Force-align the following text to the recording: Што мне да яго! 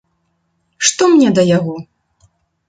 Што 0.87 1.09
мне 1.11 1.29
да 1.41 1.45
яго! 1.57 1.77